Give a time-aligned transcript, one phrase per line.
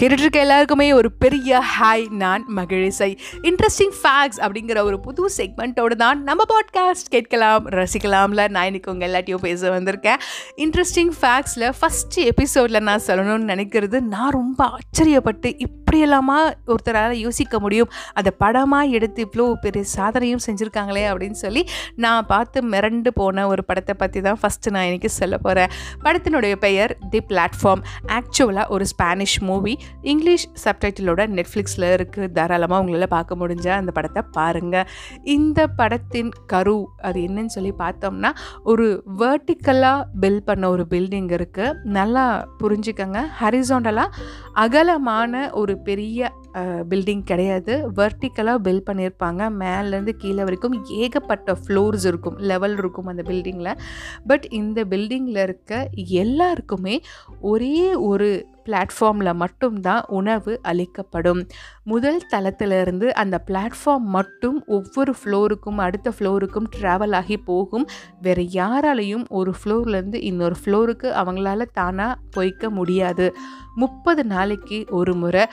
[0.00, 3.18] கேட்டுட்ருக்க எல்லாருக்குமே ஒரு பெரிய ஹாய் நான் மகிழிசை.
[3.42, 8.48] இன்ட்ரெஸ்டிங் ஃபேக்ட்ஸ் அப்படிங்கிற ஒரு புது செக்மெண்ட்டோடு தான் நம்ம பாட்காஸ்ட் கேட்கலாம் ரசிக்கலாம்ல.
[8.48, 10.16] நான் இன்றைக்கி உங்கள் எல்லாத்தையும் பேச வந்திருக்கேன்.
[10.56, 15.58] இன்ட்ரெஸ்டிங் ஃபேக்ட்ஸில் ஃபஸ்ட்டு எபிசோடில் நான் சொல்லணும்னு நினைக்கிறது நான் ரொம்ப ஆச்சரியப்பட்டு
[15.90, 16.36] இப்படியெல்லாமா
[16.66, 17.88] ஒருத்தரால் யோசிக்க முடியும்.
[18.12, 21.66] அதை படமாக எடுத்து இவ்வளோ பெரிய சாதனையும் செஞ்சுருக்காங்களே அப்படின்னு சொல்லி
[21.96, 25.70] நான் பார்த்து மிரண்டு போன ஒரு படத்தை பற்றி தான் ஃபஸ்ட்டு நான் இன்றைக்கி சொல்ல போகிறேன்
[26.02, 33.36] படத்தினுடைய பெயர் தி பிளாட்ஃபார்ம் ஆக்சுவலாக ஒரு ஸ்பானிஷ் மூவி இங்கிலீஷ் சப்டைட்டிலோட நெட்ஃப்ளிக்ஸில் இருக்குது தாராளமாக உங்களால் பார்க்க
[33.36, 34.86] முடிஞ்ச அந்த படத்தை பாருங்கள்
[35.24, 38.32] இந்த படத்தின் கரு அது என்னன்னு சொல்லி பார்த்தோம்னா
[38.64, 43.18] ஒரு வேர்ட்டிக்கலாக பில்ட் பண்ண ஒரு பில்டிங் இருக்குது நல்லா புரிஞ்சுக்கங்க.
[43.42, 44.08] ஹரிசோண்டலாக
[44.52, 47.90] அகலமான ஒரு பெரிய பில்டிங் கிடையாது.
[47.96, 49.42] வெர்டிக்கலாக பில்ட் பண்ணியிருப்பாங்க.
[49.62, 52.36] மேலேருந்து கீழே வரைக்கும் ஏகப்பட்ட ஃப்ளோர்ஸ் இருக்கும்.
[52.36, 53.78] லெவல் இருக்கும் அந்த பில்டிங்கில்
[54.26, 57.00] பட் இந்த பில்டிங்கில் இருக்க எல்லாருக்குமே
[57.40, 61.46] ஒரே ஒரு பிளாட்ஃபார்மில் மட்டும்தான் உணவு அளிக்கப்படும்.
[61.84, 67.86] முதல் தளத்திலிருந்து அந்த பிளாட்ஃபார்ம் மட்டும் ஒவ்வொரு ஃப்ளோருக்கும் அடுத்த ஃப்ளோருக்கும் ட்ராவல் ஆகி போகும்.
[68.22, 73.36] வேறு யாராலையும் ஒரு ஃப்ளோர்லேருந்து இன்னொரு ஃப்ளோருக்கு அவங்களால தானாக போய்க்க முடியாது.
[73.74, 75.46] முப்பது நாளைக்கு ஒரு முறை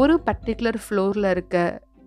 [0.00, 1.56] ஒரு பர்டிகுலர் ஃப்ளோரில் இருக்க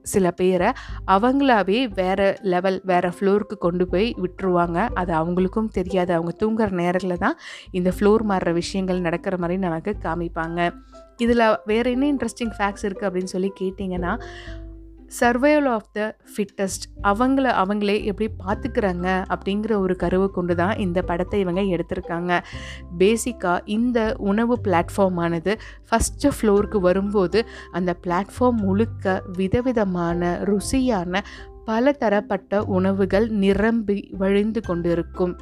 [0.02, 0.70] சில பேரை
[1.08, 4.90] அவங்களாவே வேறு லெவல் வேறு ஃப்ளோருக்கு கொண்டு போய் விட்டுருவாங்க.
[4.94, 6.14] அது அவங்களுக்கும் தெரியாது.
[6.14, 7.38] அவங்க தூங்குற நேரத்தில் தான்
[7.72, 10.70] இந்த ஃப்ளோர் மாறுற விஷயங்கள் நடக்கிற மாதிரி நமக்கு காமிப்பாங்க.
[11.18, 14.14] இதில் வேறு என்ன இன்ட்ரெஸ்டிங் ஃபேக்ட்ஸ் இருக்குது அப்படின்னு சொல்லி கேட்டிங்கன்னா
[15.20, 21.40] சர்வைவல் ஆஃப் த ஃபிட்டஸ்ட் அவங்கள அவங்களே எப்படி பார்த்துக்கிறாங்க அப்படிங்கிற ஒரு கருவை கொண்டு தான் இந்த படத்தை
[21.40, 22.44] இவங்க எடுத்திருக்காங்க.
[23.00, 25.56] பேசிக்காக இந்த உணவு பிளாட்ஃபார்மானது
[25.90, 31.22] ஃபஸ்ட்டு ஃப்ளோருக்கு வரும்போது அந்த பிளாட்ஃபார்ம் முழுக்க விதவிதமான ருசியான
[31.66, 35.36] பல தரப்பட்ட உணவுகள் நிரம்பி வழிந்து கொண்டிருக்கும்.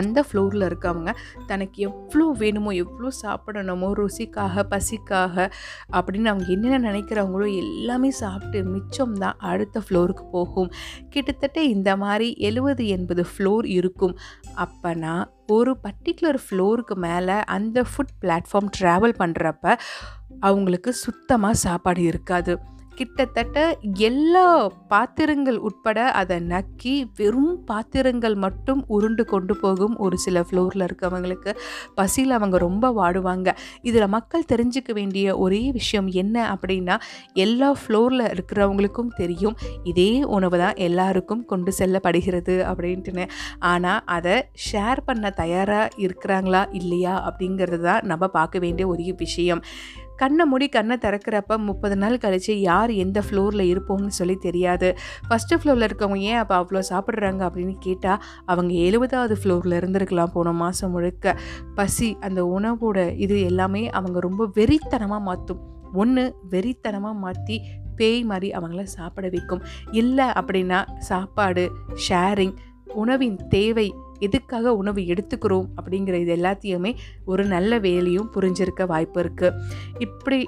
[0.00, 1.10] அந்த ஃப்ளோரில் இருக்கவங்க
[1.50, 5.46] தனக்கு எவ்வளோ வேணுமோ எவ்வளோ சாப்பிடணுமோ ருசிக்காக பசிக்காக
[5.96, 10.72] அப்படின்னு அவங்க என்னென்ன நினைக்கிறாங்களோ எல்லாமே சாப்பிட்டு மிச்சம் தான் அடுத்த ஃப்ளோருக்கு போகும்.
[11.14, 14.14] கிட்டத்தட்ட இந்த மாதிரி எழுபது எண்பது ஃப்ளோர் இருக்கும்.
[14.64, 15.14] அப்போனா
[15.56, 19.74] ஒரு பர்டிகுலர் ஃப்ளோருக்கு மேலே அந்த ஃபுட் பிளாட்ஃபார்ம் ட்ராவல் பண்ணுறப்ப
[20.46, 22.52] அவங்களுக்கு சுத்தமாக சாப்பாடு இருக்காது.
[22.98, 23.58] கிட்டத்தட்ட
[24.08, 24.44] எல்லா
[24.92, 31.52] பாத்திரங்கள் உட்பட அதை நக்கி வெறும் பாத்திரங்கள் மட்டும் உருண்டு கொண்டு போகும் ஒரு சில ஃப்ளோரில் இருக்கவங்களுக்கு.
[31.94, 33.48] பசியில் அவங்க ரொம்ப வாடுவாங்க.
[33.82, 36.96] இதில் மக்கள் தெரிஞ்சுக்க வேண்டிய ஒரே விஷயம் என்ன அப்படின்னா
[37.46, 39.58] எல்லா ஃப்ளோரில் இருக்கிறவங்களுக்கும் தெரியும்
[39.92, 43.26] இதே உணவு தான் எல்லாருக்கும் கொண்டு செல்லப்படுகிறது அப்படின்ட்டுன்னு.
[43.72, 44.36] ஆனால் அதை
[44.68, 49.62] ஷேர் பண்ண தயாராக இருக்கிறாங்களா இல்லையா அப்படிங்கிறது தான் நம்ம பார்க்க வேண்டிய ஒரே விஷயம்.
[50.16, 54.88] கண்ணை மூடி கண்ணை திறக்கிறப்ப முப்பது நாள் கழித்து யார் எந்த ஃப்ளோரில் இருப்போம்னு சொல்லி தெரியாது.
[55.28, 60.90] ஃபஸ்ட்டு ஃப்ளோரில் இருக்கவங்க ஏன் அப்போ அவ்வளோ சாப்பிட்றாங்க அப்படின்னு கேட்டால் அவங்க எழுபதாவது ஃப்ளோரில் இருந்திருக்கலாம் போன மாதம்
[60.90, 61.36] முழுக்க.
[61.74, 67.56] பசி அந்த உணவோட இது எல்லாமே அவங்க ரொம்ப வெறித்தனமாக மாற்றும் ஒன்று வெறித்தனமாக மாற்றி
[67.96, 69.64] பேய் மாதிரி அவங்கள சாப்பிட வைக்கும்.
[69.92, 71.64] இல்லை அப்படின்னா சாப்பாடு
[72.08, 72.54] ஷேரிங்
[72.94, 73.86] உணவின் தேவை
[74.26, 76.92] எதுக்காக உணவு எடுத்துக்கிறோம் அப்படிங்கிற இது எல்லாத்தையுமே
[77.24, 79.56] ஒரு நல்ல வேலையும் புரிஞ்சிருக்க வாய்ப்பு இருக்குது
[79.98, 80.40] இப்படி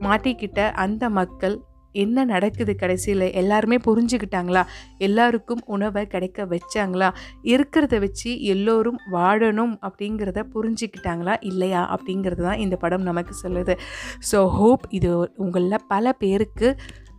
[0.00, 1.56] மாட்டிக்கிட்ட அந்த மக்கள்
[1.94, 3.24] என்ன நடக்குது கடைசியில்?
[3.40, 4.62] எல்லாருமே புரிஞ்சுக்கிட்டாங்களா?
[4.98, 7.08] எல்லாருக்கும் உணவை கிடைக்க வச்சாங்களா?
[7.52, 11.34] இருக்கிறத வச்சு எல்லோரும் வாழணும் அப்படிங்கிறத புரிஞ்சுக்கிட்டாங்களா?
[11.50, 11.82] இல்லையா?
[11.94, 13.76] அப்படிங்கிறது தான் இந்த படம் நமக்கு சொல்லுது.
[14.30, 15.10] ஸோ ஹோப் இது
[15.44, 16.70] உங்களில் பல பேருக்கு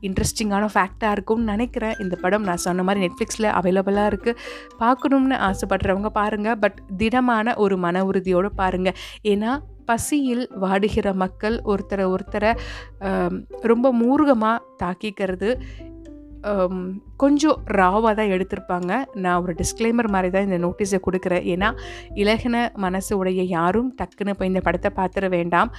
[0.07, 1.95] இன்ட்ரெஸ்டிங்கான ஃபேக்டாக இருக்கும்னு நினைக்கிறேன்.
[2.05, 4.39] இந்த படம் நான் சொன்ன மாதிரி நெட்ஃப்ளிக்ஸில் அவைலபிளாக இருக்குது
[4.83, 8.97] பார்க்கணும்னு ஆசைப்படுறவங்க பாருங்கள் பட் திடமான ஒரு மன உறுதியோடு பாருங்கள்
[9.33, 9.51] ஏன்னா
[9.91, 12.51] பசியில் வாடுகிற மக்கள் ஒருத்தரை ஒருத்தரை
[13.71, 15.49] ரொம்ப மூர்க்கமாக தாக்கிக்கிறது
[17.21, 18.91] கொஞ்சம் ராவாக தான் எடுத்திருப்பாங்க.
[19.23, 21.43] நான் ஒரு டிஸ்க்ளைமர் மாதிரி தான் இந்த நோட்டீஸை கொடுக்குறேன்.
[21.53, 21.69] ஏன்னா
[22.21, 25.71] இலகின மனசு உடைய யாரும் டக்குன்னு போய் இந்த படத்தை பார்த்துட வேண்டாம்.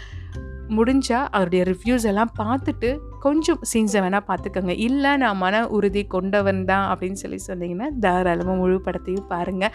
[0.77, 4.69] முடிஞ்சால் அவருடைய ரிவ்யூஸ் எல்லாம் பார்த்துட்டு கொஞ்சம் சீன்ஸை வேணால் பார்த்துக்கோங்க.
[4.69, 9.71] இல்லை நான் மன உறுதி கொண்டவன் தான் அப்படின்னு சொல்லி சொன்னீங்கன்னா தாராளமாக முழு படத்தையும் பாருங்கள்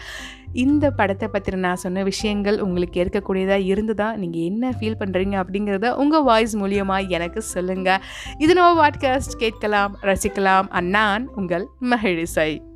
[0.52, 6.22] இந்த படத்தை பற்றின நான் சொன்ன விஷயங்கள் உங்களுக்கு ஏற்கக்கூடியதாக இருந்ததா நீங்கள் என்ன ஃபீல் பண்ணுறீங்க அப்படிங்கிறத உங்கள்
[6.22, 8.02] வாய்ஸ் மூலியமாக எனக்கு சொல்லுங்கள்
[8.38, 10.68] இது நம்ம பாட்காஸ்ட் கேட்கலாம் ரசிக்கலாம்.
[10.68, 12.67] அண்ணான் உங்கள் மகிழிசை.